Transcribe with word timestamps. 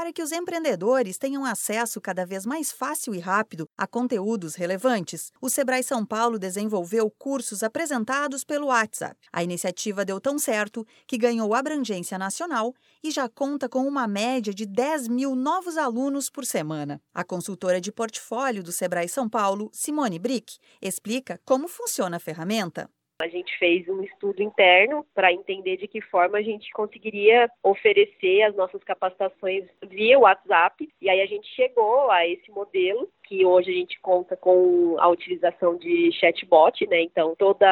para 0.00 0.14
que 0.14 0.22
os 0.22 0.32
empreendedores 0.32 1.18
tenham 1.18 1.44
acesso 1.44 2.00
cada 2.00 2.24
vez 2.24 2.46
mais 2.46 2.72
fácil 2.72 3.14
e 3.14 3.18
rápido 3.18 3.68
a 3.76 3.86
conteúdos 3.86 4.54
relevantes. 4.54 5.30
O 5.42 5.50
Sebrae 5.50 5.82
São 5.82 6.06
Paulo 6.06 6.38
desenvolveu 6.38 7.10
cursos 7.18 7.62
apresentados 7.62 8.42
pelo 8.42 8.68
WhatsApp. 8.68 9.14
A 9.30 9.44
iniciativa 9.44 10.02
deu 10.02 10.18
tão 10.18 10.38
certo 10.38 10.86
que 11.06 11.18
ganhou 11.18 11.54
abrangência 11.54 12.16
nacional 12.16 12.74
e 13.04 13.10
já 13.10 13.28
conta 13.28 13.68
com 13.68 13.86
uma 13.86 14.08
média 14.08 14.54
de 14.54 14.64
10 14.64 15.06
mil 15.08 15.34
novos 15.34 15.76
alunos 15.76 16.30
por 16.30 16.46
semana. 16.46 16.98
A 17.12 17.22
consultora 17.22 17.78
de 17.78 17.92
portfólio 17.92 18.62
do 18.62 18.72
Sebrae 18.72 19.06
São 19.06 19.28
Paulo, 19.28 19.68
Simone 19.70 20.18
Brick, 20.18 20.56
explica 20.80 21.38
como 21.44 21.68
funciona 21.68 22.16
a 22.16 22.20
ferramenta. 22.20 22.88
A 23.20 23.28
gente 23.28 23.56
fez 23.58 23.86
um 23.88 24.02
estudo 24.02 24.42
interno 24.42 25.04
para 25.14 25.32
entender 25.32 25.76
de 25.76 25.86
que 25.86 26.00
forma 26.00 26.38
a 26.38 26.42
gente 26.42 26.70
conseguiria 26.72 27.50
oferecer 27.62 28.42
as 28.42 28.56
nossas 28.56 28.82
capacitações 28.82 29.64
via 29.86 30.18
WhatsApp. 30.18 30.88
E 31.00 31.10
aí 31.10 31.20
a 31.20 31.26
gente 31.26 31.46
chegou 31.54 32.10
a 32.10 32.26
esse 32.26 32.50
modelo 32.50 33.08
que 33.30 33.46
hoje 33.46 33.70
a 33.70 33.74
gente 33.74 34.00
conta 34.00 34.36
com 34.36 34.96
a 34.98 35.08
utilização 35.08 35.76
de 35.76 36.10
chatbot, 36.18 36.84
né? 36.88 37.00
Então 37.02 37.36
toda 37.38 37.64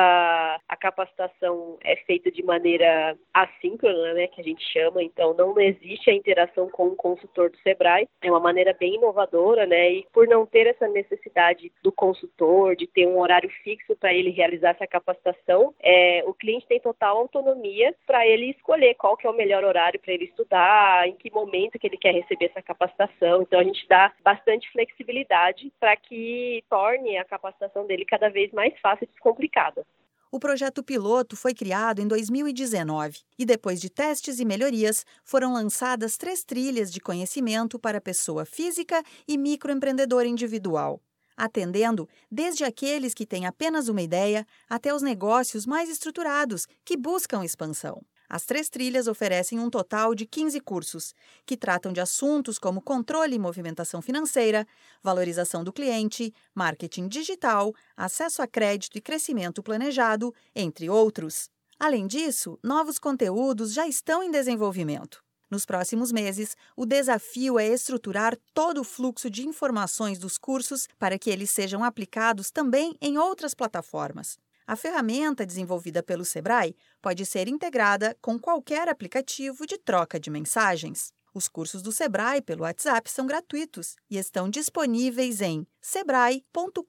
a 0.68 0.76
capacitação 0.76 1.76
é 1.82 1.96
feita 1.96 2.30
de 2.30 2.44
maneira 2.44 3.18
assíncrona, 3.34 4.14
né? 4.14 4.28
Que 4.28 4.40
a 4.40 4.44
gente 4.44 4.62
chama. 4.72 5.02
Então 5.02 5.34
não 5.34 5.58
existe 5.58 6.08
a 6.10 6.14
interação 6.14 6.70
com 6.70 6.86
o 6.86 6.96
consultor 6.96 7.50
do 7.50 7.58
Sebrae. 7.58 8.08
É 8.22 8.30
uma 8.30 8.38
maneira 8.38 8.72
bem 8.72 8.94
inovadora, 8.94 9.66
né? 9.66 9.94
E 9.94 10.06
por 10.12 10.28
não 10.28 10.46
ter 10.46 10.68
essa 10.68 10.86
necessidade 10.86 11.72
do 11.82 11.90
consultor 11.90 12.76
de 12.76 12.86
ter 12.86 13.08
um 13.08 13.18
horário 13.18 13.50
fixo 13.64 13.96
para 13.96 14.14
ele 14.14 14.30
realizar 14.30 14.70
essa 14.70 14.86
capacitação, 14.86 15.74
é, 15.80 16.22
o 16.24 16.34
cliente 16.34 16.68
tem 16.68 16.78
total 16.78 17.18
autonomia 17.18 17.92
para 18.06 18.24
ele 18.24 18.50
escolher 18.50 18.94
qual 18.94 19.16
que 19.16 19.26
é 19.26 19.30
o 19.30 19.36
melhor 19.36 19.64
horário 19.64 19.98
para 19.98 20.14
ele 20.14 20.26
estudar, 20.26 21.08
em 21.08 21.16
que 21.16 21.32
momento 21.32 21.80
que 21.80 21.86
ele 21.88 21.96
quer 21.96 22.14
receber 22.14 22.46
essa 22.46 22.62
capacitação. 22.62 23.42
Então 23.42 23.58
a 23.58 23.64
gente 23.64 23.84
dá 23.88 24.12
bastante 24.22 24.70
flexibilidade 24.70 25.47
para 25.78 25.96
que 25.96 26.64
torne 26.68 27.16
a 27.16 27.24
capacitação 27.24 27.86
dele 27.86 28.04
cada 28.04 28.28
vez 28.28 28.52
mais 28.52 28.78
fácil 28.80 29.04
e 29.04 29.06
descomplicada. 29.06 29.86
O 30.30 30.38
projeto 30.38 30.82
piloto 30.82 31.36
foi 31.36 31.54
criado 31.54 32.00
em 32.00 32.06
2019 32.06 33.20
e, 33.38 33.46
depois 33.46 33.80
de 33.80 33.88
testes 33.88 34.38
e 34.38 34.44
melhorias, 34.44 35.06
foram 35.24 35.54
lançadas 35.54 36.18
três 36.18 36.44
trilhas 36.44 36.92
de 36.92 37.00
conhecimento 37.00 37.78
para 37.78 38.00
pessoa 38.00 38.44
física 38.44 39.02
e 39.26 39.38
microempreendedor 39.38 40.26
individual, 40.26 41.00
atendendo 41.34 42.06
desde 42.30 42.62
aqueles 42.62 43.14
que 43.14 43.24
têm 43.24 43.46
apenas 43.46 43.88
uma 43.88 44.02
ideia 44.02 44.46
até 44.68 44.92
os 44.92 45.00
negócios 45.00 45.64
mais 45.64 45.88
estruturados 45.88 46.66
que 46.84 46.94
buscam 46.94 47.42
expansão. 47.42 48.02
As 48.28 48.44
três 48.44 48.68
trilhas 48.68 49.06
oferecem 49.06 49.58
um 49.58 49.70
total 49.70 50.14
de 50.14 50.26
15 50.26 50.60
cursos, 50.60 51.14
que 51.46 51.56
tratam 51.56 51.92
de 51.92 52.00
assuntos 52.00 52.58
como 52.58 52.82
controle 52.82 53.36
e 53.36 53.38
movimentação 53.38 54.02
financeira, 54.02 54.66
valorização 55.02 55.64
do 55.64 55.72
cliente, 55.72 56.34
marketing 56.54 57.08
digital, 57.08 57.72
acesso 57.96 58.42
a 58.42 58.46
crédito 58.46 58.98
e 58.98 59.00
crescimento 59.00 59.62
planejado, 59.62 60.34
entre 60.54 60.90
outros. 60.90 61.48
Além 61.78 62.06
disso, 62.06 62.58
novos 62.62 62.98
conteúdos 62.98 63.72
já 63.72 63.88
estão 63.88 64.22
em 64.22 64.30
desenvolvimento. 64.30 65.22
Nos 65.50 65.64
próximos 65.64 66.12
meses, 66.12 66.54
o 66.76 66.84
desafio 66.84 67.58
é 67.58 67.66
estruturar 67.66 68.36
todo 68.52 68.82
o 68.82 68.84
fluxo 68.84 69.30
de 69.30 69.46
informações 69.48 70.18
dos 70.18 70.36
cursos 70.36 70.86
para 70.98 71.18
que 71.18 71.30
eles 71.30 71.50
sejam 71.50 71.82
aplicados 71.82 72.50
também 72.50 72.94
em 73.00 73.16
outras 73.16 73.54
plataformas. 73.54 74.36
A 74.68 74.76
ferramenta 74.76 75.46
desenvolvida 75.46 76.02
pelo 76.02 76.26
Sebrae 76.26 76.76
pode 77.00 77.24
ser 77.24 77.48
integrada 77.48 78.14
com 78.20 78.38
qualquer 78.38 78.86
aplicativo 78.86 79.66
de 79.66 79.78
troca 79.78 80.20
de 80.20 80.28
mensagens. 80.28 81.10
Os 81.32 81.48
cursos 81.48 81.80
do 81.80 81.90
Sebrae 81.90 82.42
pelo 82.42 82.64
WhatsApp 82.64 83.10
são 83.10 83.26
gratuitos 83.26 83.96
e 84.10 84.18
estão 84.18 84.50
disponíveis 84.50 85.40
em 85.40 85.66
sebrae.com.br, 85.80 86.82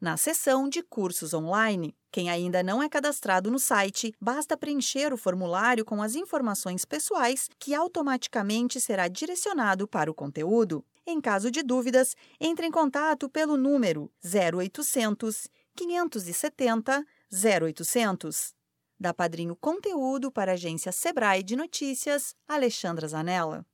na 0.00 0.16
seção 0.16 0.70
de 0.70 0.82
cursos 0.82 1.34
online. 1.34 1.94
Quem 2.10 2.30
ainda 2.30 2.62
não 2.62 2.82
é 2.82 2.88
cadastrado 2.88 3.50
no 3.50 3.58
site, 3.58 4.14
basta 4.18 4.56
preencher 4.56 5.12
o 5.12 5.18
formulário 5.18 5.84
com 5.84 6.02
as 6.02 6.14
informações 6.14 6.86
pessoais 6.86 7.50
que 7.58 7.74
automaticamente 7.74 8.80
será 8.80 9.06
direcionado 9.06 9.86
para 9.86 10.10
o 10.10 10.14
conteúdo. 10.14 10.82
Em 11.06 11.20
caso 11.20 11.50
de 11.50 11.62
dúvidas, 11.62 12.14
entre 12.40 12.64
em 12.64 12.70
contato 12.70 13.28
pelo 13.28 13.56
número 13.56 14.10
0800 14.24 15.48
570 15.76 17.04
0800. 17.32 18.54
Da 18.98 19.12
Padrinho 19.12 19.56
Conteúdo 19.56 20.30
para 20.30 20.52
a 20.52 20.54
agência 20.54 20.92
Sebrae 20.92 21.42
de 21.42 21.56
Notícias, 21.56 22.34
Alexandra 22.46 23.08
Zanella. 23.08 23.66